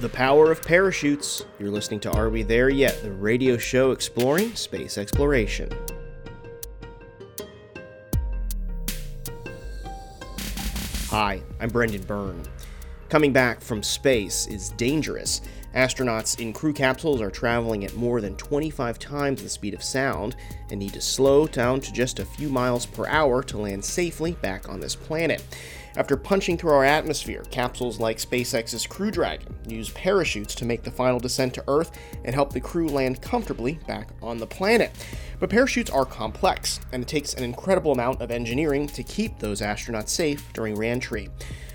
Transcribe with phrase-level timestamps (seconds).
[0.00, 1.44] The power of parachutes.
[1.58, 3.02] You're listening to Are We There Yet?
[3.02, 5.68] The radio show exploring space exploration.
[11.10, 12.42] Hi, I'm Brendan Byrne.
[13.10, 15.42] Coming back from space is dangerous.
[15.74, 20.34] Astronauts in crew capsules are traveling at more than 25 times the speed of sound
[20.70, 24.32] and need to slow down to just a few miles per hour to land safely
[24.40, 25.44] back on this planet.
[26.00, 30.90] After punching through our atmosphere, capsules like SpaceX's Crew Dragon use parachutes to make the
[30.90, 31.90] final descent to Earth
[32.24, 34.92] and help the crew land comfortably back on the planet.
[35.40, 39.62] But parachutes are complex, and it takes an incredible amount of engineering to keep those
[39.62, 41.30] astronauts safe during reentry.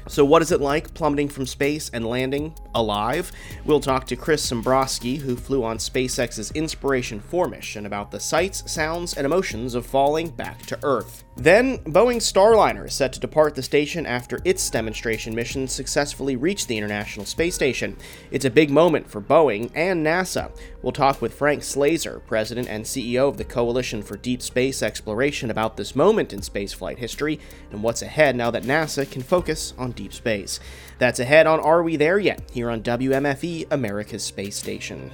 [0.07, 3.31] So, what is it like plummeting from space and landing alive?
[3.65, 8.71] We'll talk to Chris Sembroski, who flew on SpaceX's Inspiration 4 mission, about the sights,
[8.71, 11.23] sounds, and emotions of falling back to Earth.
[11.37, 16.67] Then, Boeing's Starliner is set to depart the station after its demonstration mission successfully reached
[16.67, 17.97] the International Space Station.
[18.29, 20.51] It's a big moment for Boeing and NASA.
[20.83, 25.49] We'll talk with Frank Slazer, president and CEO of the Coalition for Deep Space Exploration,
[25.49, 27.39] about this moment in spaceflight history
[27.71, 30.59] and what's ahead now that NASA can focus on deep space.
[30.99, 32.41] That's ahead on Are We There Yet?
[32.51, 35.09] here on WMFE, America's Space Station.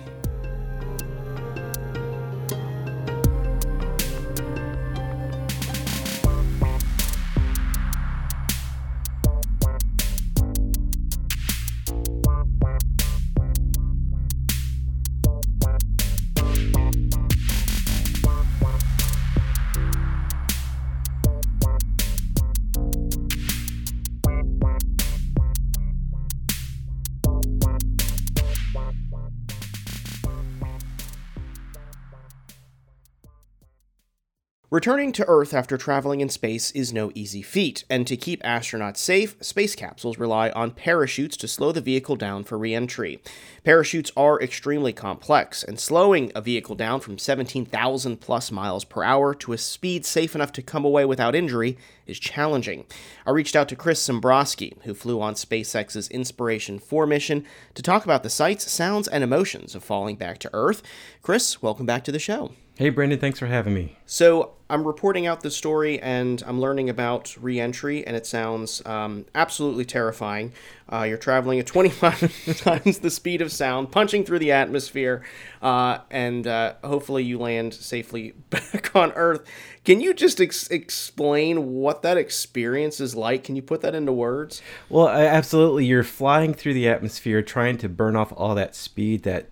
[34.72, 39.00] Returning to Earth after traveling in space is no easy feat, and to keep astronauts
[39.00, 43.22] safe, space capsules rely on parachutes to slow the vehicle down for reentry.
[43.66, 49.36] Parachutes are extremely complex, and slowing a vehicle down from 17,000 plus miles per hour
[49.36, 51.78] to a speed safe enough to come away without injury
[52.08, 52.86] is challenging.
[53.26, 58.06] I reached out to Chris Sembroski, who flew on SpaceX's Inspiration 4 mission, to talk
[58.06, 60.82] about the sights, sounds, and emotions of falling back to Earth.
[61.22, 62.54] Chris, welcome back to the show.
[62.76, 63.98] Hey, Brandon, thanks for having me.
[64.06, 69.26] So, I'm reporting out the story and I'm learning about reentry, and it sounds um,
[69.36, 70.54] absolutely terrifying.
[70.92, 75.24] Uh, you're traveling at 25 times the speed of sound, punching through the atmosphere,
[75.62, 79.46] uh, and uh, hopefully you land safely back on Earth.
[79.84, 83.44] Can you just ex- explain what that experience is like?
[83.44, 84.62] Can you put that into words?
[84.88, 85.86] Well, absolutely.
[85.86, 89.50] You're flying through the atmosphere, trying to burn off all that speed that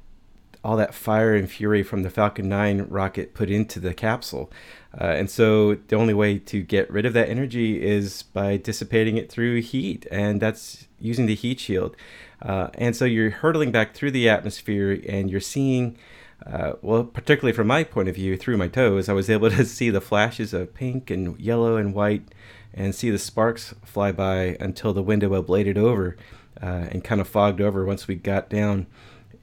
[0.64, 4.52] all that fire and fury from the Falcon 9 rocket put into the capsule.
[5.00, 9.18] Uh, and so the only way to get rid of that energy is by dissipating
[9.18, 11.96] it through heat, and that's using the heat shield.
[12.42, 15.98] Uh, and so you're hurtling back through the atmosphere and you're seeing,
[16.46, 19.66] uh, well, particularly from my point of view, through my toes, I was able to
[19.66, 22.24] see the flashes of pink and yellow and white
[22.74, 26.18] and see the sparks fly by until the window ablated over
[26.62, 28.88] uh, and kind of fogged over once we got down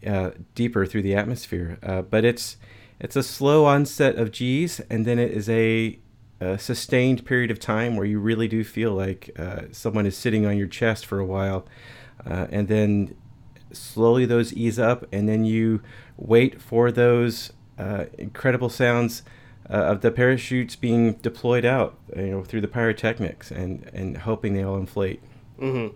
[0.05, 1.79] uh, deeper through the atmosphere.
[1.83, 2.57] Uh, but it's
[2.99, 5.99] it's a slow onset of G's, and then it is a,
[6.41, 10.47] a sustained period of time where you really do feel like uh, someone is sitting
[10.47, 11.67] on your chest for a while,
[12.25, 13.15] uh, and then
[13.73, 15.83] slowly those ease up, and then you
[16.17, 19.23] wait for those uh, incredible sounds.
[19.69, 24.55] Uh, of the parachutes being deployed out, you know, through the pyrotechnics, and and hoping
[24.55, 25.21] they all inflate.
[25.59, 25.93] Mm-hmm.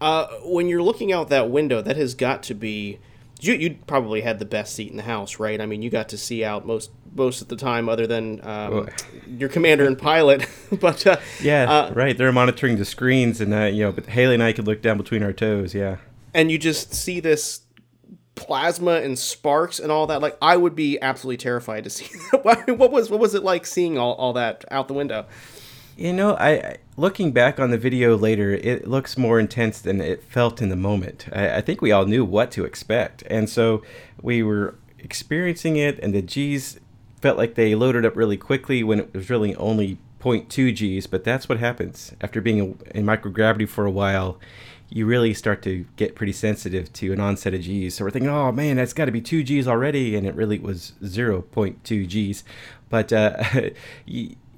[0.00, 2.98] Uh, when you're looking out that window, that has got to be
[3.40, 5.60] you you probably had the best seat in the house, right?
[5.60, 8.88] I mean, you got to see out most most of the time, other than um,
[9.26, 10.46] your commander and pilot.
[10.80, 12.16] but uh, yeah, uh, right.
[12.16, 14.96] They're monitoring the screens, and uh, you know, but Hayley and I could look down
[14.96, 15.74] between our toes.
[15.74, 15.96] Yeah,
[16.34, 17.62] and you just see this
[18.34, 20.22] plasma and sparks and all that.
[20.22, 22.06] Like, I would be absolutely terrified to see.
[22.42, 25.26] what was what was it like seeing all, all that out the window?
[26.00, 30.24] You know, I looking back on the video later, it looks more intense than it
[30.24, 31.26] felt in the moment.
[31.30, 33.82] I, I think we all knew what to expect, and so
[34.22, 36.80] we were experiencing it, and the G's
[37.20, 41.06] felt like they loaded up really quickly when it was really only 0.2 G's.
[41.06, 44.40] But that's what happens after being in microgravity for a while.
[44.88, 47.96] You really start to get pretty sensitive to an onset of G's.
[47.96, 50.16] So we're thinking, oh man, that's got to be 2 G's already.
[50.16, 52.42] And it really was 0.2 G's.
[52.88, 53.44] But uh,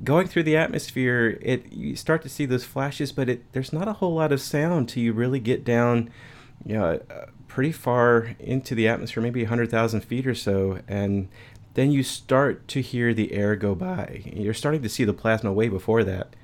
[0.04, 3.88] going through the atmosphere, it you start to see those flashes, but it there's not
[3.88, 6.10] a whole lot of sound till you really get down,
[6.64, 11.28] you know, uh, pretty far into the atmosphere, maybe hundred thousand feet or so, and
[11.74, 14.22] then you start to hear the air go by.
[14.24, 16.34] You're starting to see the plasma way before that,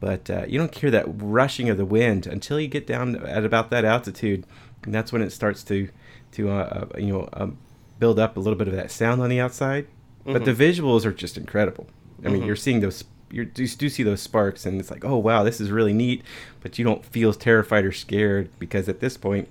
[0.00, 3.44] but uh, you don't hear that rushing of the wind until you get down at
[3.44, 4.44] about that altitude.
[4.82, 5.88] and that's when it starts to
[6.32, 7.58] to uh, uh, you know um,
[7.98, 9.86] build up a little bit of that sound on the outside.
[10.20, 10.32] Mm-hmm.
[10.32, 11.88] But the visuals are just incredible.
[12.24, 12.46] I mean, mm-hmm.
[12.46, 15.70] you're seeing those you do see those sparks, and it's like, oh wow, this is
[15.70, 16.22] really neat.
[16.60, 19.48] But you don't feel terrified or scared because at this point,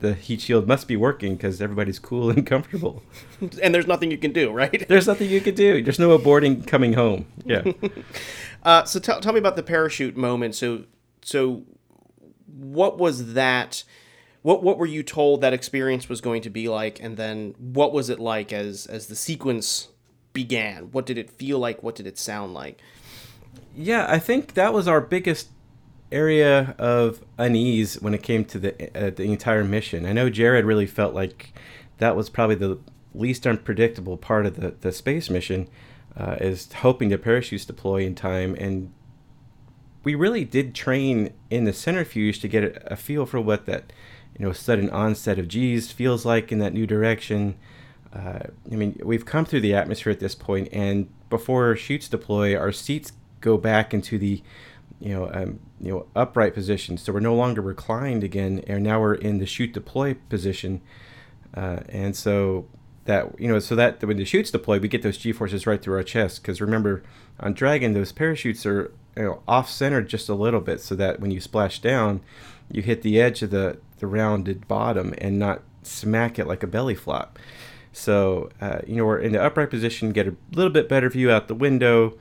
[0.00, 3.02] the heat shield must be working because everybody's cool and comfortable.
[3.62, 4.86] and there's nothing you can do, right?
[4.88, 5.82] There's nothing you can do.
[5.82, 7.26] There's no aborting coming home.
[7.44, 7.64] Yeah.
[8.62, 10.54] uh, so tell tell me about the parachute moment.
[10.54, 10.84] So
[11.22, 11.64] so
[12.46, 13.84] what was that?
[14.42, 17.92] What what were you told that experience was going to be like, and then what
[17.92, 19.88] was it like as as the sequence
[20.32, 20.90] began?
[20.92, 21.82] What did it feel like?
[21.82, 22.80] What did it sound like?
[23.74, 25.48] Yeah, I think that was our biggest
[26.10, 30.04] area of unease when it came to the uh, the entire mission.
[30.06, 31.52] I know Jared really felt like
[31.98, 32.78] that was probably the
[33.14, 35.68] least unpredictable part of the, the space mission,
[36.16, 38.56] uh, is hoping the parachutes deploy in time.
[38.58, 38.92] And
[40.04, 43.92] we really did train in the centrifuge to get a, a feel for what that
[44.38, 47.56] you know sudden onset of G's feels like in that new direction.
[48.12, 52.56] Uh, I mean, we've come through the atmosphere at this point, and before chutes deploy,
[52.56, 54.42] our seats go back into the
[55.02, 56.96] you know, um, you know, upright position.
[56.96, 60.80] So we're no longer reclined again, and now we're in the chute deploy position.
[61.54, 62.66] Uh, and so
[63.04, 65.82] that you know, so that when the chutes deploy, we get those g forces right
[65.82, 66.40] through our chest.
[66.40, 67.02] Because remember,
[67.40, 71.18] on Dragon, those parachutes are you know, off centered just a little bit, so that
[71.18, 72.20] when you splash down,
[72.70, 76.68] you hit the edge of the the rounded bottom and not smack it like a
[76.68, 77.40] belly flop.
[77.92, 81.30] So uh, you know, we're in the upright position, get a little bit better view
[81.30, 82.18] out the window.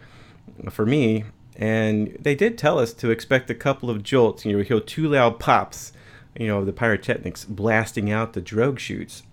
[0.69, 1.23] For me,
[1.55, 4.43] and they did tell us to expect a couple of jolts.
[4.43, 5.93] You know, we hear two loud pops,
[6.35, 9.23] you know, the pyrotechnics blasting out the drogue chutes.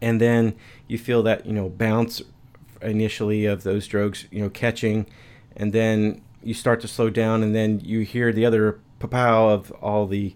[0.00, 0.54] And then
[0.86, 2.22] you feel that, you know, bounce
[2.82, 5.06] initially of those drogues, you know, catching.
[5.56, 9.72] And then you start to slow down, and then you hear the other pow of
[9.80, 10.34] all the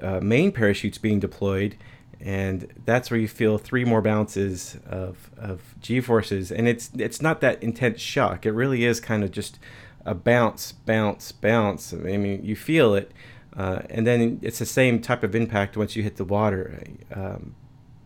[0.00, 1.76] uh, main parachutes being deployed.
[2.20, 6.50] And that's where you feel three more bounces of, of G forces.
[6.50, 8.46] And it's, it's not that intense shock.
[8.46, 9.58] It really is kind of just
[10.04, 11.92] a bounce, bounce, bounce.
[11.92, 13.12] I mean, you feel it,
[13.56, 16.82] uh, and then it's the same type of impact once you hit the water.
[17.12, 17.54] Um,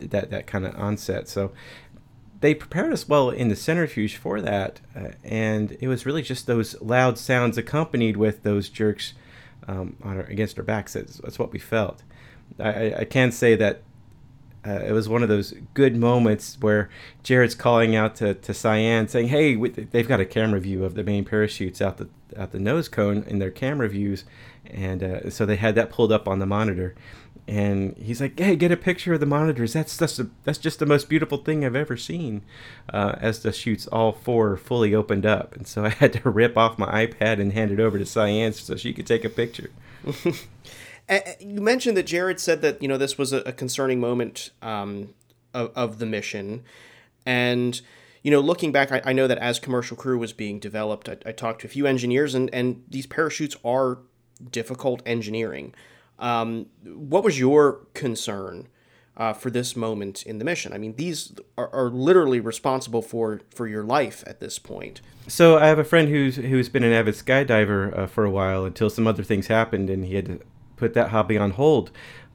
[0.00, 1.28] that that kind of onset.
[1.28, 1.52] So
[2.40, 6.46] they prepared us well in the centrifuge for that, uh, and it was really just
[6.46, 9.12] those loud sounds accompanied with those jerks
[9.68, 10.94] um, on our, against our backs.
[10.94, 12.02] That's, that's what we felt.
[12.58, 13.82] I, I can say that
[14.66, 16.90] uh, it was one of those good moments where
[17.22, 21.02] Jared's calling out to, to Sian saying, "Hey, they've got a camera view of the
[21.02, 24.24] main parachutes out the out the nose cone in their camera views,"
[24.66, 26.94] and uh, so they had that pulled up on the monitor.
[27.48, 29.72] And he's like, "Hey, get a picture of the monitors.
[29.72, 32.42] That's just a, that's just the most beautiful thing I've ever seen."
[32.92, 36.58] Uh, as the chutes all four fully opened up, and so I had to rip
[36.58, 39.70] off my iPad and hand it over to Sian so she could take a picture.
[41.40, 45.14] you mentioned that Jared said that you know this was a, concerning moment um,
[45.52, 46.62] of, of the mission,
[47.26, 47.80] and
[48.22, 51.16] you know, looking back, I, I, know that as Commercial Crew was being developed, I,
[51.24, 53.98] I, talked to a few engineers, and, and these parachutes are
[54.50, 55.74] difficult engineering.
[56.18, 58.68] Um, what was your concern
[59.16, 60.74] uh, for this moment in the mission?
[60.74, 65.00] I mean, these are, are, literally responsible for, for your life at this point.
[65.28, 68.66] So I have a friend who's who's been an avid skydiver uh, for a while
[68.66, 70.40] until some other things happened, and he had to
[70.80, 71.90] put that hobby on hold.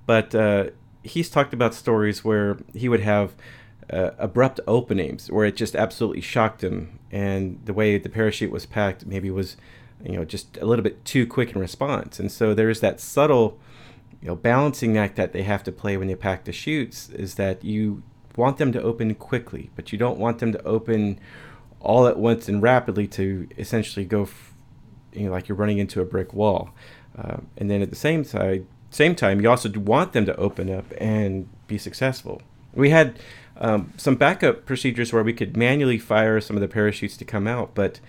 [0.06, 0.66] But uh,
[1.04, 3.36] he's talked about stories where he would have
[3.92, 8.66] uh, abrupt openings where it just absolutely shocked him, and the way the parachute was
[8.66, 9.58] packed maybe was,
[10.04, 12.20] you know, just a little bit too quick in response.
[12.20, 13.60] And so there's that subtle,
[14.22, 17.36] you know, balancing act that they have to play when they pack the chutes is
[17.36, 18.04] that you
[18.36, 21.20] want them to open quickly, but you don't want them to open
[21.80, 24.54] all at once and rapidly to essentially go, f-
[25.14, 26.72] you know, like you're running into a brick wall.
[27.18, 30.70] Uh, and then at the same time, same time, you also want them to open
[30.70, 32.42] up and be successful.
[32.74, 33.20] We had
[33.58, 37.48] um, some backup procedures where we could manually fire some of the parachutes to come
[37.48, 38.00] out, but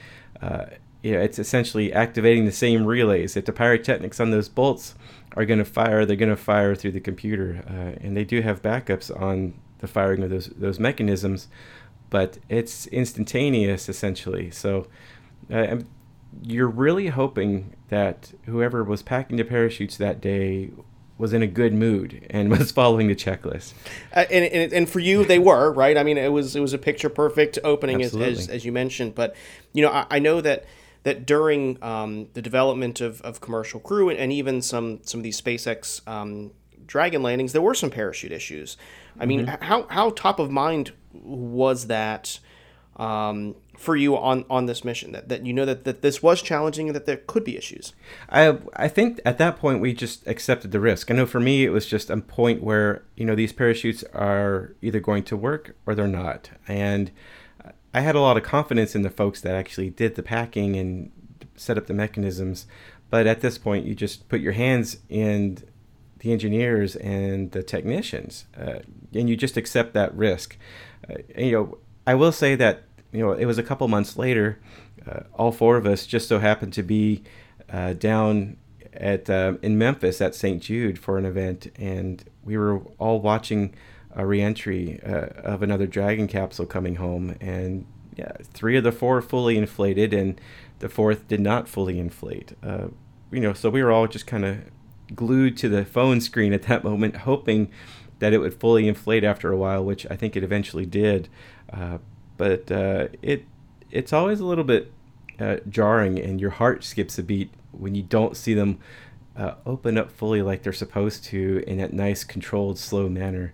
[0.43, 0.67] uh,
[1.03, 3.37] yeah, it's essentially activating the same relays.
[3.37, 4.95] If the pyrotechnics on those bolts
[5.37, 8.43] are going to fire, they're going to fire through the computer, uh, and they do
[8.43, 11.49] have backups on the firing of those those mechanisms,
[12.11, 14.51] but it's instantaneous essentially.
[14.51, 14.89] So.
[15.53, 15.79] Uh,
[16.43, 20.71] you're really hoping that whoever was packing the parachutes that day
[21.19, 23.75] was in a good mood and was following the checklist.
[24.15, 25.97] Uh, and, and, and for you, they were right.
[25.97, 29.15] I mean, it was it was a picture perfect opening as, as, as you mentioned.
[29.15, 29.35] But
[29.73, 30.65] you know, I, I know that
[31.05, 35.25] that during um, the development of, of commercial crew and, and even some some of
[35.25, 36.51] these SpaceX um,
[36.87, 38.77] Dragon landings, there were some parachute issues.
[39.19, 39.65] I mean, mm-hmm.
[39.65, 42.39] how how top of mind was that?
[42.97, 45.13] Um, for you on, on this mission?
[45.13, 47.95] That, that you know that, that this was challenging and that there could be issues?
[48.29, 51.11] I I think at that point we just accepted the risk.
[51.11, 54.75] I know for me it was just a point where you know these parachutes are
[54.83, 57.11] either going to work or they're not, and
[57.93, 61.11] I had a lot of confidence in the folks that actually did the packing and
[61.55, 62.67] set up the mechanisms.
[63.09, 65.59] But at this point, you just put your hands in
[66.19, 68.81] the engineers and the technicians, uh,
[69.15, 70.59] and you just accept that risk.
[71.09, 72.83] Uh, you know, I will say that
[73.17, 74.61] you know it was a couple months later.
[75.07, 77.23] Uh, all four of us just so happened to be
[77.71, 78.57] uh, down
[78.93, 80.63] at uh, in Memphis at St.
[80.63, 83.75] Jude for an event, and we were all watching
[84.15, 89.21] a reentry uh, of another Dragon capsule coming home, and yeah, three of the four
[89.21, 90.41] fully inflated, and
[90.79, 92.55] the fourth did not fully inflate.
[92.63, 92.89] Uh,
[93.31, 94.59] you know, so we were all just kind of
[95.15, 97.71] glued to the phone screen at that moment, hoping
[98.19, 101.29] that it would fully inflate after a while, which I think it eventually did.
[101.71, 101.99] Uh,
[102.37, 103.45] but uh, it
[103.91, 104.93] it's always a little bit
[105.39, 108.79] uh, jarring, and your heart skips a beat when you don't see them
[109.37, 113.53] uh, open up fully like they're supposed to in that nice, controlled, slow manner.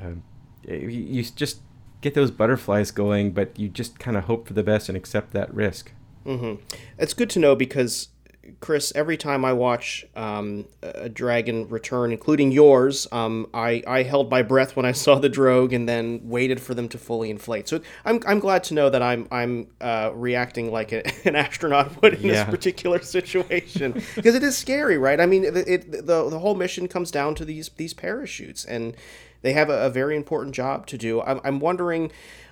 [0.00, 0.22] Um,
[0.66, 1.60] you, you just
[2.00, 5.32] get those butterflies going, but you just kind of hope for the best and accept
[5.32, 5.92] that risk.
[6.26, 6.62] Mm-hmm.
[6.98, 8.08] It's good to know because
[8.60, 14.30] Chris, every time I watch um, a dragon return, including yours, um, I, I held
[14.30, 17.68] my breath when I saw the drogue and then waited for them to fully inflate.
[17.68, 22.02] So I'm, I'm glad to know that I'm I'm uh, reacting like a, an astronaut
[22.02, 22.44] would in yeah.
[22.44, 25.20] this particular situation because it is scary, right?
[25.20, 28.96] I mean, it, it, the the whole mission comes down to these these parachutes, and
[29.42, 31.20] they have a, a very important job to do.
[31.22, 32.10] I'm, I'm wondering,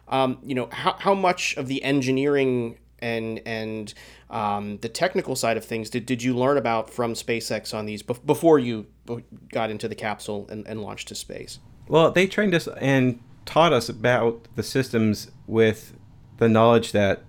[0.09, 3.95] um, you know, how, how much of the engineering and and
[4.30, 8.02] um, the technical side of things did, did you learn about from SpaceX on these
[8.02, 8.87] before you
[9.52, 11.59] got into the capsule and, and launched to space?
[11.88, 15.95] Well, they trained us and taught us about the systems with
[16.37, 17.25] the knowledge that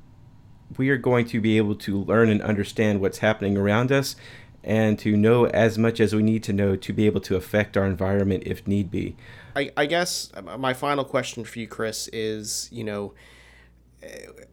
[0.77, 4.15] we are going to be able to learn and understand what's happening around us
[4.63, 7.75] and to know as much as we need to know to be able to affect
[7.75, 9.15] our environment if need be.
[9.55, 13.13] I, I guess my final question for you, Chris, is you know,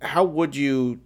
[0.02, 1.00] how would you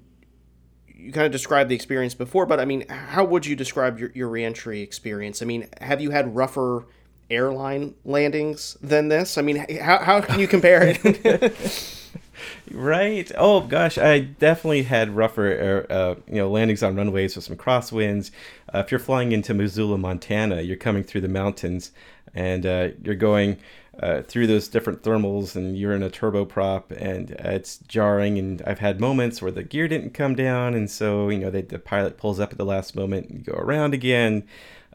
[1.03, 4.11] you kind of described the experience before, but I mean, how would you describe your,
[4.15, 5.43] your reentry experience?
[5.43, 6.87] I mean, have you had rougher
[7.31, 9.37] airline landings than this?
[9.37, 11.99] I mean, how, how can you compare it?
[12.71, 13.31] right.
[13.37, 18.31] Oh gosh, I definitely had rougher, uh, you know, landings on runways with some crosswinds.
[18.73, 21.91] Uh, if you're flying into Missoula, Montana, you're coming through the mountains,
[22.35, 23.59] and uh, you're going
[24.01, 28.63] uh, through those different thermals and you're in a turboprop and uh, it's jarring and
[28.67, 31.79] i've had moments where the gear didn't come down and so you know they, the
[31.79, 34.45] pilot pulls up at the last moment and you go around again.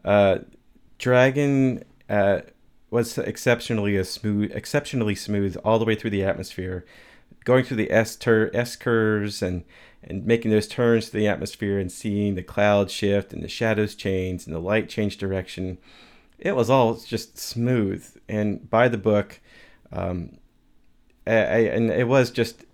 [0.04, 0.38] Uh,
[0.98, 2.40] dragon uh,
[2.90, 6.84] was exceptionally a smooth exceptionally smooth all the way through the atmosphere
[7.44, 9.64] going through the s, tur- s curves and
[10.02, 13.94] and making those turns to the atmosphere and seeing the clouds shift and the shadows
[13.94, 15.78] change and the light change direction
[16.38, 19.40] it was all just smooth and by the book.
[19.92, 20.38] Um,
[21.26, 22.64] I, I, and it was just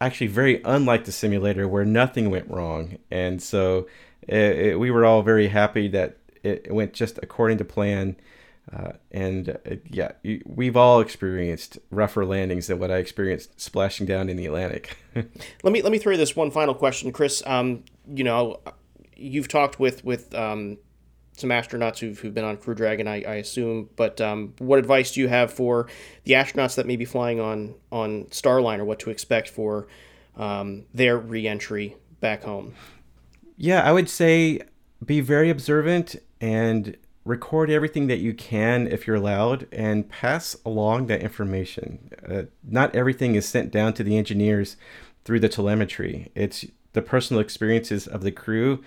[0.00, 2.98] actually very unlike the simulator where nothing went wrong.
[3.10, 3.86] And so
[4.22, 8.16] it, it, we were all very happy that it went just according to plan.
[8.72, 10.12] Uh, and uh, yeah,
[10.46, 14.96] we've all experienced rougher landings than what I experienced splashing down in the Atlantic.
[15.14, 17.42] let me let me throw this one final question, Chris.
[17.46, 18.60] Um, you know,
[19.16, 20.78] you've talked with with um,
[21.40, 23.88] some astronauts who've, who've been on Crew Dragon, I, I assume.
[23.96, 25.88] But um, what advice do you have for
[26.24, 28.84] the astronauts that may be flying on on Starliner?
[28.84, 29.88] What to expect for
[30.36, 32.74] um, their reentry back home?
[33.56, 34.60] Yeah, I would say
[35.04, 41.06] be very observant and record everything that you can if you're allowed and pass along
[41.06, 42.10] that information.
[42.28, 44.76] Uh, not everything is sent down to the engineers
[45.24, 46.30] through the telemetry.
[46.34, 48.82] It's the personal experiences of the crew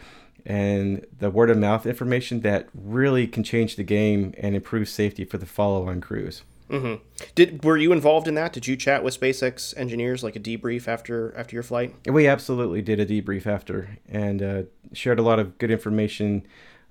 [0.46, 5.24] and the word of mouth information that really can change the game and improve safety
[5.24, 6.44] for the follow on crews.
[6.70, 7.04] Mm-hmm.
[7.36, 8.54] Did were you involved in that?
[8.54, 11.94] Did you chat with SpaceX engineers like a debrief after after your flight?
[12.08, 16.46] We absolutely did a debrief after and uh, shared a lot of good information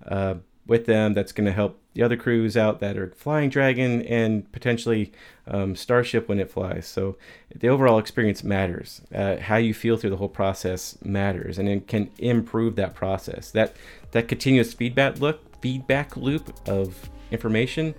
[0.06, 0.34] uh,
[0.66, 4.50] with them that's going to help the other crews out that are flying Dragon and
[4.52, 5.12] potentially
[5.46, 6.86] um, Starship when it flies.
[6.86, 7.16] So
[7.54, 9.02] the overall experience matters.
[9.14, 13.50] Uh, how you feel through the whole process matters, and it can improve that process.
[13.50, 13.76] That
[14.12, 17.94] that continuous feedback look feedback loop of information.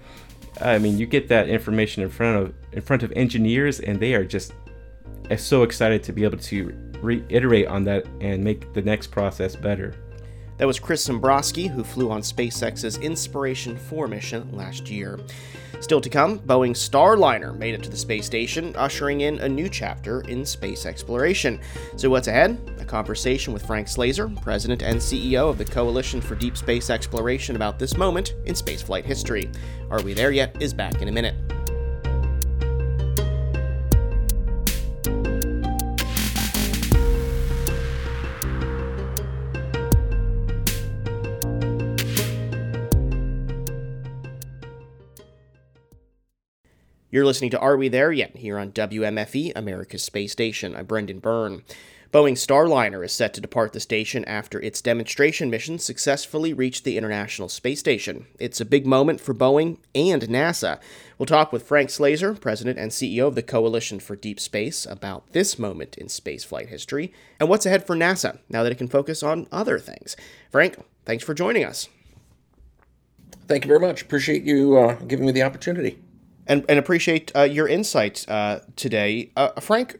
[0.61, 4.13] I mean, you get that information in front of in front of engineers, and they
[4.13, 4.53] are just
[5.37, 9.93] so excited to be able to reiterate on that and make the next process better.
[10.57, 15.19] That was Chris Sembroski, who flew on SpaceX's Inspiration 4 mission last year.
[15.79, 19.67] Still to come, Boeing's Starliner made it to the space station, ushering in a new
[19.67, 21.59] chapter in space exploration.
[21.97, 22.57] So, what's ahead?
[22.79, 27.57] A conversation with Frank Slazer, President and CEO of the Coalition for Deep Space Exploration,
[27.57, 29.49] about this moment in spaceflight history.
[29.89, 30.55] Are We There Yet?
[30.61, 31.35] is back in a minute.
[47.13, 48.37] You're listening to Are We There Yet?
[48.37, 50.75] here on WMFE, America's Space Station.
[50.75, 51.61] I'm Brendan Byrne.
[52.11, 56.97] Boeing's Starliner is set to depart the station after its demonstration mission successfully reached the
[56.97, 58.25] International Space Station.
[58.39, 60.79] It's a big moment for Boeing and NASA.
[61.19, 65.33] We'll talk with Frank Slazer, President and CEO of the Coalition for Deep Space, about
[65.33, 69.21] this moment in spaceflight history and what's ahead for NASA now that it can focus
[69.21, 70.15] on other things.
[70.49, 71.89] Frank, thanks for joining us.
[73.47, 74.01] Thank you very much.
[74.01, 75.99] Appreciate you uh, giving me the opportunity
[76.47, 79.31] and, and appreciate uh, your insights uh, today.
[79.35, 79.99] Uh, Frank,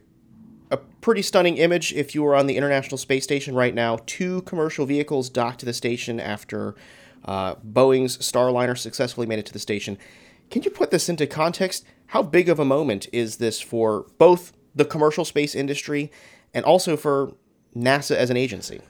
[0.70, 3.98] a pretty stunning image if you were on the International Space Station right now.
[4.06, 6.74] Two commercial vehicles docked to the station after
[7.24, 9.98] uh, Boeing's Starliner successfully made it to the station.
[10.50, 11.84] Can you put this into context?
[12.08, 16.12] How big of a moment is this for both the commercial space industry
[16.52, 17.34] and also for
[17.74, 18.80] NASA as an agency?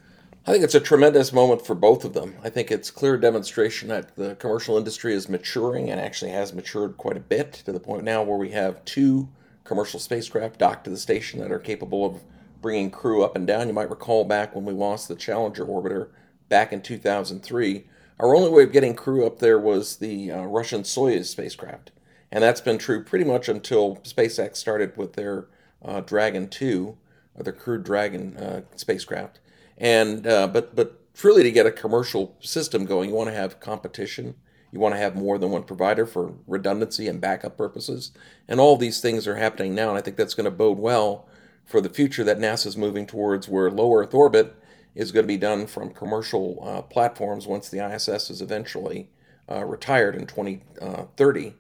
[0.47, 2.35] I think it's a tremendous moment for both of them.
[2.43, 6.99] I think it's clear demonstration that the commercial industry is maturing and actually has matured
[6.99, 9.31] quite a bit to the point now where we have two
[9.65, 12.21] commercial spacecraft docked to the station that are capable of
[12.61, 13.69] bringing crew up and down.
[13.69, 16.09] You might recall back when we lost the Challenger orbiter
[16.51, 17.87] back in 2003,
[18.21, 21.91] our only way of getting crew up there was the uh, Russian Soyuz spacecraft.
[22.31, 25.47] And that's been true pretty much until SpaceX started with their
[25.83, 26.99] uh, Dragon 2,
[27.35, 29.41] or their crewed Dragon uh, spacecraft.
[29.78, 33.61] And uh, but but truly to get a commercial system going, you want to have
[33.61, 34.35] competition.
[34.73, 38.11] You want to have more than one provider for redundancy and backup purposes.
[38.49, 41.28] And all these things are happening now, and I think that's going to bode well
[41.64, 44.57] for the future that NASA's moving towards, where low Earth orbit
[44.95, 49.09] is going to be done from commercial uh, platforms once the ISS is eventually
[49.50, 51.50] uh, retired in 2030, uh,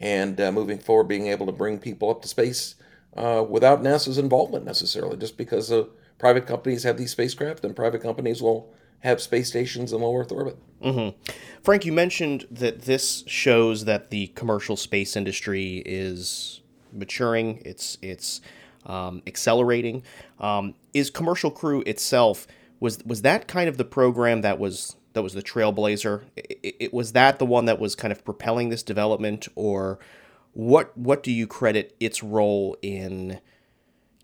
[0.00, 2.74] and uh, moving forward, being able to bring people up to space
[3.16, 8.02] uh, without NASA's involvement necessarily, just because of private companies have these spacecraft, and private
[8.02, 10.58] companies will have space stations in low Earth orbit.
[10.82, 11.32] Mm-hmm.
[11.62, 16.60] Frank, you mentioned that this shows that the commercial space industry is
[16.92, 17.62] maturing.
[17.64, 18.40] It's it's
[18.86, 20.02] um, accelerating.
[20.40, 22.46] Um, is Commercial Crew itself
[22.80, 26.22] was was that kind of the program that was that was the trailblazer?
[26.36, 29.98] It, it, was that the one that was kind of propelling this development, or
[30.52, 33.40] what what do you credit its role in?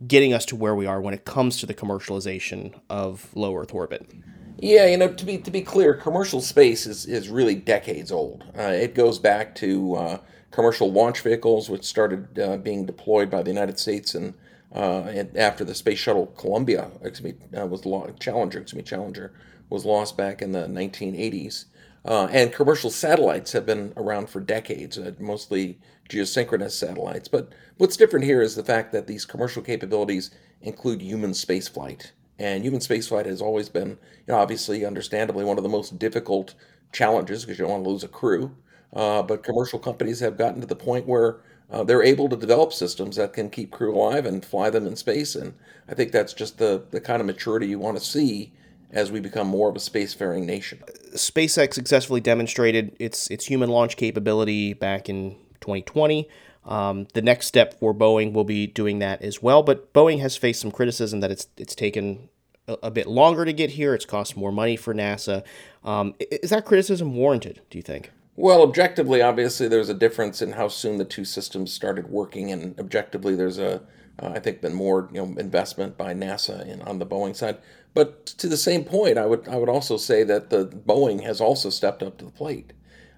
[0.07, 3.74] Getting us to where we are when it comes to the commercialization of low Earth
[3.74, 4.11] orbit.
[4.59, 8.44] Yeah, you know, to be to be clear, commercial space is is really decades old.
[8.57, 10.18] Uh, it goes back to uh,
[10.50, 14.35] commercial launch vehicles, which started uh, being deployed by the United States and,
[14.74, 17.83] uh, after the space shuttle Columbia, excuse me, uh, was
[18.18, 19.33] Challenger, excuse me, Challenger
[19.70, 21.66] was lost back in the 1980s.
[22.04, 27.28] Uh, and commercial satellites have been around for decades, mostly geosynchronous satellites.
[27.28, 32.10] But what's different here is the fact that these commercial capabilities include human spaceflight.
[32.38, 33.96] And human spaceflight has always been, you
[34.28, 36.54] know, obviously, understandably, one of the most difficult
[36.92, 38.54] challenges because you don't want to lose a crew.
[38.92, 41.40] Uh, but commercial companies have gotten to the point where
[41.70, 44.94] uh, they're able to develop systems that can keep crew alive and fly them in
[44.96, 45.34] space.
[45.34, 45.54] And
[45.88, 48.52] I think that's just the, the kind of maturity you want to see
[48.94, 50.83] as we become more of a spacefaring nation.
[51.14, 56.28] SpaceX successfully demonstrated its its human launch capability back in 2020.
[56.64, 60.37] Um, the next step for Boeing will be doing that as well, but Boeing has
[60.37, 62.30] faced some criticism that it's it's taken
[62.66, 63.94] a, a bit longer to get here.
[63.94, 65.42] It's cost more money for NASA.
[65.83, 67.61] Um, is that criticism warranted?
[67.68, 68.11] Do you think?
[68.37, 72.78] Well, objectively, obviously, there's a difference in how soon the two systems started working, and
[72.80, 73.83] objectively, there's a
[74.22, 77.59] uh, I think been more you know investment by NASA in, on the Boeing side.
[77.94, 81.40] But to the same point, I would I would also say that the Boeing has
[81.40, 82.72] also stepped up to the plate.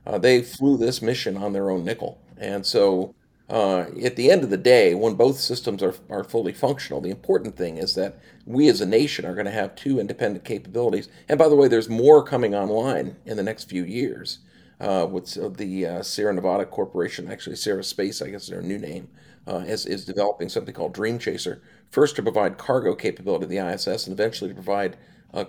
[0.07, 2.21] Uh, they flew this mission on their own nickel.
[2.39, 3.15] And so
[3.49, 7.11] uh, at the end of the day, when both systems are, are fully functional, the
[7.11, 11.09] important thing is that we as a nation are going to have two independent capabilities.
[11.29, 14.39] And by the way, there's more coming online in the next few years.
[14.79, 18.79] Uh, with uh, the uh, Sierra Nevada Corporation, actually Sierra Space, I guess their new
[18.79, 19.09] name,
[19.49, 23.59] uh, is, is developing something called Dream Chaser, first to provide cargo capability to the
[23.59, 24.97] ISS and eventually to provide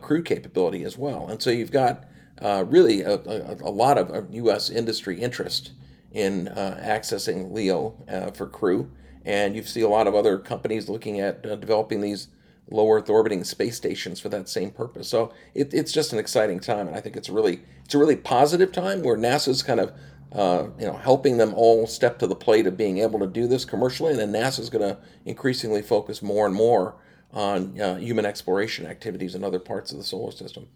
[0.02, 1.28] crew capability as well.
[1.30, 2.06] And so you've got
[2.42, 4.70] uh, really a, a, a, lot of U.S.
[4.70, 5.72] industry interest
[6.12, 8.92] in uh, accessing LEO uh, for crew.
[9.26, 12.28] And you see a lot of other companies looking at uh, developing these
[12.70, 15.08] low Earth orbiting space stations for that same purpose.
[15.08, 18.16] So it, it's just an exciting time, and I think it's really it's a really
[18.18, 19.94] positive time where NASA's kind of
[20.32, 23.48] uh, you know, helping them all step to the plate of being able to do
[23.48, 24.12] this commercially.
[24.12, 26.96] And then NASA is going to increasingly focus more and more
[27.32, 30.68] on uh, human exploration activities in other parts of the solar system.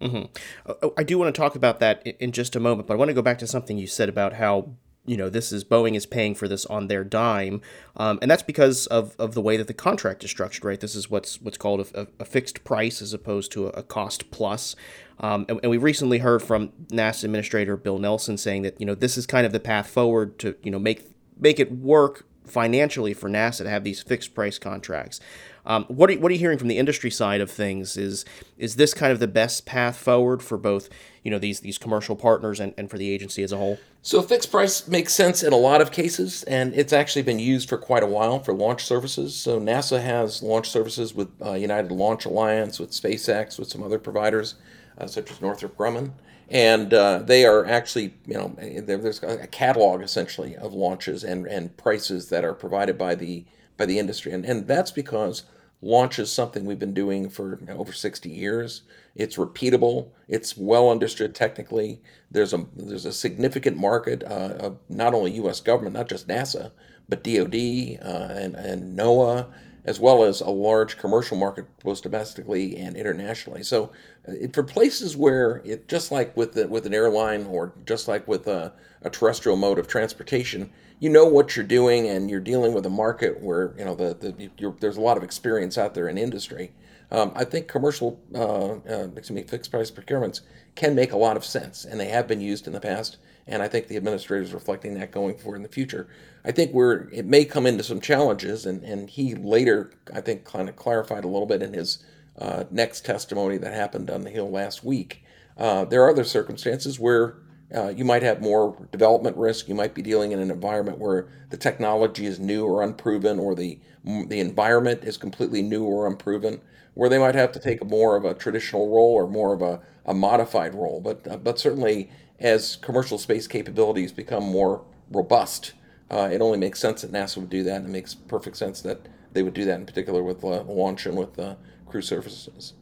[0.00, 0.88] Mm-hmm.
[0.96, 3.14] I do want to talk about that in just a moment, but I want to
[3.14, 6.34] go back to something you said about how you know this is Boeing is paying
[6.34, 7.60] for this on their dime,
[7.96, 10.64] um, and that's because of, of the way that the contract is structured.
[10.64, 13.82] Right, this is what's what's called a, a fixed price as opposed to a, a
[13.82, 14.76] cost plus.
[15.18, 18.94] Um, and, and, we recently heard from NASA Administrator Bill Nelson saying that you know
[18.94, 21.04] this is kind of the path forward to you know make
[21.36, 25.20] make it work financially for NASA to have these fixed price contracts.
[25.64, 27.96] Um, what are, what are you hearing from the industry side of things?
[27.96, 28.24] Is
[28.58, 30.88] is this kind of the best path forward for both
[31.22, 33.78] you know these these commercial partners and, and for the agency as a whole?
[34.02, 37.68] So fixed price makes sense in a lot of cases, and it's actually been used
[37.68, 39.36] for quite a while for launch services.
[39.36, 43.98] So NASA has launch services with uh, United Launch Alliance, with SpaceX, with some other
[43.98, 44.56] providers
[44.98, 46.12] uh, such as Northrop Grumman
[46.52, 51.74] and uh, they are actually, you know, there's a catalog essentially of launches and, and
[51.78, 53.46] prices that are provided by the
[53.78, 55.44] by the industry, and and that's because
[55.82, 58.82] launch is something we've been doing for over 60 years.
[59.14, 60.10] It's repeatable.
[60.28, 62.00] It's well understood technically.
[62.30, 65.60] There's a there's a significant market uh, of not only U.S.
[65.60, 66.70] government, not just NASA,
[67.08, 67.54] but DoD
[68.00, 69.48] uh, and and NOAA
[69.84, 73.62] as well as a large commercial market both domestically and internationally.
[73.62, 73.90] So,
[74.28, 78.26] uh, for places where it just like with the, with an airline or just like
[78.28, 82.72] with a, a, terrestrial mode of transportation, you know what you're doing and you're dealing
[82.72, 86.08] with a market where you know the, the there's a lot of experience out there
[86.08, 86.72] in industry.
[87.10, 90.40] Um, I think commercial, uh, uh, excuse me, fixed price procurements
[90.76, 93.18] can make a lot of sense, and they have been used in the past.
[93.46, 96.06] And I think the administrator is reflecting that going forward in the future.
[96.44, 100.44] I think we're it may come into some challenges, and, and he later, I think,
[100.44, 102.04] kind of clarified a little bit in his
[102.38, 105.24] uh, next testimony that happened on the Hill last week.
[105.56, 107.36] Uh, there are other circumstances where
[107.74, 109.68] uh, you might have more development risk.
[109.68, 113.54] You might be dealing in an environment where the technology is new or unproven, or
[113.54, 116.60] the the environment is completely new or unproven,
[116.94, 119.80] where they might have to take more of a traditional role or more of a,
[120.04, 121.00] a modified role.
[121.00, 125.72] But uh, but certainly as commercial space capabilities become more robust,
[126.10, 128.80] uh, it only makes sense that NASA would do that, and it makes perfect sense
[128.82, 131.54] that they would do that in particular with uh, launch and with uh,
[131.86, 132.74] crew services.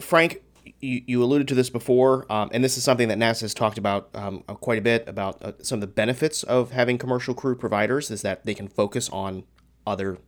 [0.00, 0.42] Frank,
[0.80, 3.78] you, you alluded to this before, um, and this is something that NASA has talked
[3.78, 7.34] about um, uh, quite a bit about uh, some of the benefits of having commercial
[7.34, 9.44] crew providers is that they can focus on
[9.86, 10.18] other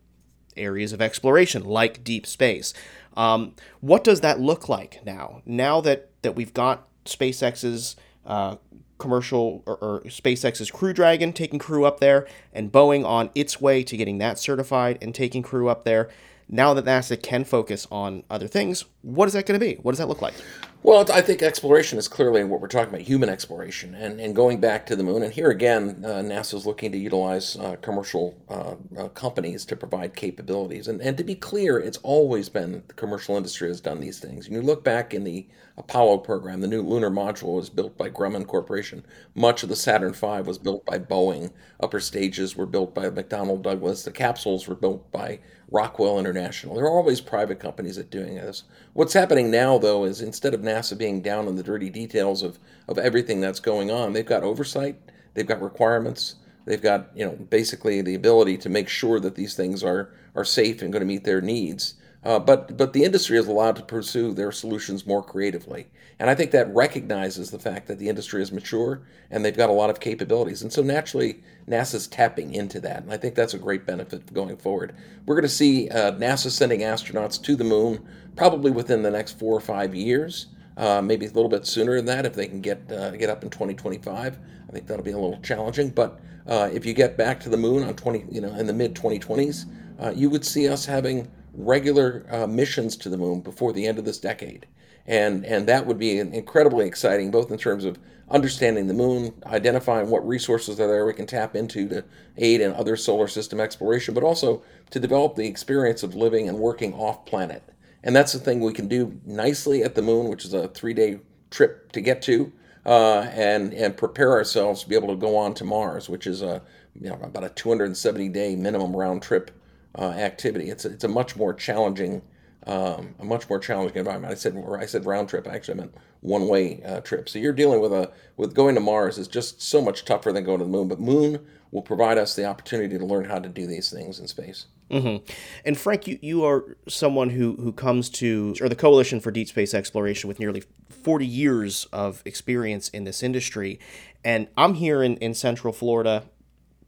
[0.56, 2.72] areas of exploration like deep space.
[3.16, 5.42] Um, what does that look like now?
[5.44, 8.56] Now that, that we've got SpaceX's uh,
[8.98, 13.82] commercial or, or, SpaceX's Crew Dragon taking crew up there, and Boeing on its way
[13.82, 16.10] to getting that certified and taking crew up there.
[16.48, 19.76] Now that NASA can focus on other things, what is that going to be?
[19.76, 20.34] What does that look like?
[20.82, 24.60] Well, I think exploration is clearly what we're talking about human exploration and, and going
[24.60, 25.22] back to the moon.
[25.22, 29.76] And here again, uh, NASA is looking to utilize uh, commercial uh, uh, companies to
[29.76, 30.88] provide capabilities.
[30.88, 34.46] And, and to be clear, it's always been the commercial industry has done these things.
[34.46, 38.08] And you look back in the Apollo program, the new lunar module was built by
[38.08, 39.04] Grumman Corporation.
[39.34, 41.52] Much of the Saturn V was built by Boeing.
[41.80, 44.04] Upper stages were built by McDonnell Douglas.
[44.04, 45.40] The capsules were built by
[45.70, 46.74] Rockwell International.
[46.74, 48.64] There are always private companies that doing this.
[48.92, 52.58] What's happening now, though, is instead of NASA being down on the dirty details of,
[52.88, 54.96] of everything that's going on, they've got oversight,
[55.34, 59.54] they've got requirements, they've got you know basically the ability to make sure that these
[59.54, 61.94] things are are safe and going to meet their needs.
[62.22, 65.86] Uh, but but the industry is allowed to pursue their solutions more creatively,
[66.18, 69.70] and I think that recognizes the fact that the industry is mature and they've got
[69.70, 73.54] a lot of capabilities, and so naturally NASA's tapping into that, and I think that's
[73.54, 74.94] a great benefit going forward.
[75.24, 78.06] We're going to see uh, NASA sending astronauts to the moon
[78.36, 82.04] probably within the next four or five years, uh, maybe a little bit sooner than
[82.04, 84.38] that if they can get uh, get up in 2025.
[84.68, 87.56] I think that'll be a little challenging, but uh, if you get back to the
[87.56, 89.64] moon on 20, you know, in the mid 2020s,
[90.00, 93.98] uh, you would see us having regular uh, missions to the moon before the end
[93.98, 94.66] of this decade.
[95.06, 97.98] And, and that would be incredibly exciting, both in terms of
[98.30, 102.04] understanding the moon, identifying what resources are there we can tap into to
[102.36, 106.58] aid in other solar system exploration, but also to develop the experience of living and
[106.58, 107.62] working off planet.
[108.04, 110.94] And that's the thing we can do nicely at the moon, which is a three
[110.94, 111.18] day
[111.50, 112.52] trip to get to,
[112.86, 116.40] uh, and, and prepare ourselves to be able to go on to Mars, which is
[116.40, 116.62] a,
[116.94, 119.50] you know, about a 270 day minimum round trip
[119.98, 120.70] uh, activity.
[120.70, 122.22] It's a, it's a much more challenging
[122.66, 124.32] um, a much more challenging environment.
[124.32, 125.48] I said I said round trip.
[125.48, 127.28] I actually, meant one way uh, trip.
[127.28, 130.44] So you're dealing with a with going to Mars is just so much tougher than
[130.44, 130.88] going to the moon.
[130.88, 134.26] But moon will provide us the opportunity to learn how to do these things in
[134.26, 134.66] space.
[134.90, 135.24] Mm-hmm.
[135.64, 139.46] And Frank, you, you are someone who, who comes to, or the Coalition for Deep
[139.46, 143.78] Space Exploration with nearly 40 years of experience in this industry.
[144.24, 146.24] And I'm here in, in Central Florida.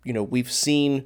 [0.02, 1.04] You know, we've seen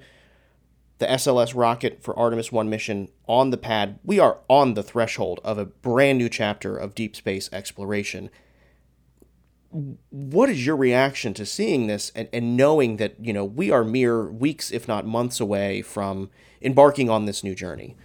[0.98, 3.98] the SLS rocket for Artemis 1 mission on the pad.
[4.04, 8.30] We are on the threshold of a brand new chapter of deep space exploration.
[9.70, 13.84] What is your reaction to seeing this and, and knowing that, you know, we are
[13.84, 16.30] mere weeks, if not months away from
[16.62, 17.96] embarking on this new journey?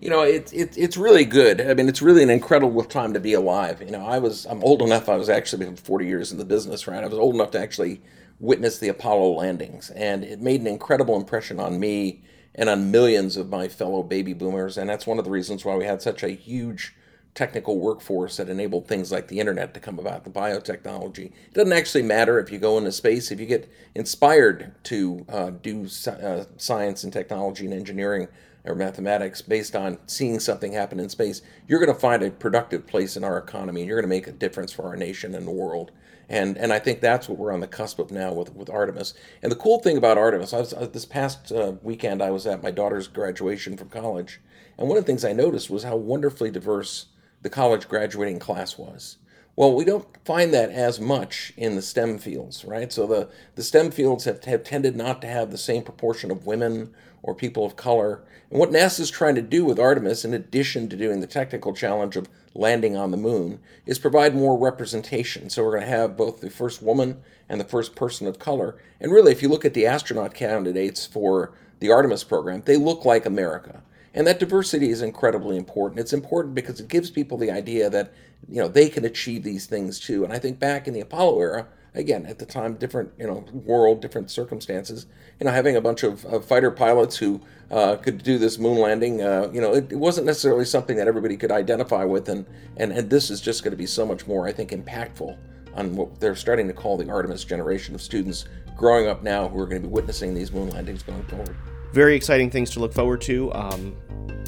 [0.00, 1.60] You know, it's it, it's really good.
[1.60, 3.80] I mean, it's really an incredible time to be alive.
[3.80, 5.08] You know, I was I'm old enough.
[5.08, 7.02] I was actually 40 years in the business, right?
[7.02, 8.02] I was old enough to actually
[8.38, 12.22] witness the Apollo landings, and it made an incredible impression on me
[12.54, 14.78] and on millions of my fellow baby boomers.
[14.78, 16.94] And that's one of the reasons why we had such a huge
[17.34, 21.26] technical workforce that enabled things like the internet to come about, the biotechnology.
[21.26, 25.50] It doesn't actually matter if you go into space, if you get inspired to uh,
[25.50, 28.28] do uh, science and technology and engineering
[28.64, 32.86] or mathematics based on seeing something happen in space, you're going to find a productive
[32.86, 35.46] place in our economy and you're going to make a difference for our nation and
[35.46, 35.92] the world.
[36.28, 39.14] And, and I think that's what we're on the cusp of now with, with Artemis.
[39.42, 42.46] And the cool thing about Artemis, I was, uh, this past uh, weekend I was
[42.46, 44.40] at my daughter's graduation from college,
[44.76, 47.06] and one of the things I noticed was how wonderfully diverse
[47.42, 49.18] the college graduating class was.
[49.54, 52.92] Well, we don't find that as much in the STEM fields, right?
[52.92, 56.44] So the, the STEM fields have, have tended not to have the same proportion of
[56.44, 56.92] women
[57.26, 58.22] or people of color.
[58.50, 61.74] And what NASA is trying to do with Artemis, in addition to doing the technical
[61.74, 65.50] challenge of landing on the moon, is provide more representation.
[65.50, 68.76] So we're going to have both the first woman and the first person of color.
[69.00, 73.04] And really, if you look at the astronaut candidates for the Artemis program, they look
[73.04, 73.82] like America.
[74.14, 76.00] And that diversity is incredibly important.
[76.00, 78.12] It's important because it gives people the idea that
[78.48, 80.24] you know they can achieve these things too.
[80.24, 83.44] And I think back in the Apollo era, again at the time, different you know
[83.52, 85.06] world, different circumstances.
[85.40, 88.78] You know, having a bunch of, of fighter pilots who uh, could do this moon
[88.78, 92.28] landing, uh, you know, it, it, wasn't necessarily something that everybody could identify with.
[92.28, 95.36] And and and this is just going to be so much more, I think, impactful
[95.74, 99.58] on what they're starting to call the Artemis generation of students growing up now who
[99.60, 101.56] are going to be witnessing these moon landings going forward.
[101.92, 103.52] Very exciting things to look forward to.
[103.54, 103.96] Um,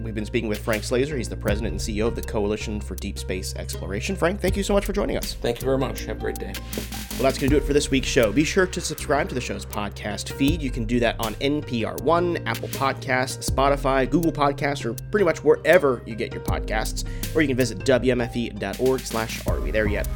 [0.08, 1.18] We've been speaking with Frank Slazer.
[1.18, 4.16] He's the president and CEO of the Coalition for Deep Space Exploration.
[4.16, 5.34] Frank, thank you so much for joining us.
[5.34, 6.06] Thank you very much.
[6.06, 6.54] Have a great day.
[6.56, 8.32] Well, that's going to do it for this week's show.
[8.32, 10.62] Be sure to subscribe to the show's podcast feed.
[10.62, 15.44] You can do that on NPR One, Apple Podcasts, Spotify, Google Podcasts, or pretty much
[15.44, 17.04] wherever you get your podcasts.
[17.36, 20.08] Or you can visit wmfe.org slash are we there yet.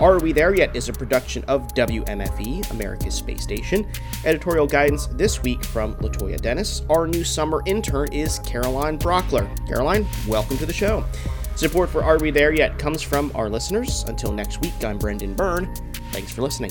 [0.00, 3.84] Are We There Yet is a production of WMFE, America's Space Station.
[4.24, 6.82] Editorial guidance this week from Latoya Dennis.
[6.88, 9.48] Our new summer intern is Caroline Brockler.
[9.66, 11.04] Caroline, welcome to the show.
[11.56, 14.04] Support for Are We There Yet comes from our listeners.
[14.06, 15.74] Until next week, I'm Brendan Byrne.
[16.12, 16.70] Thanks for listening.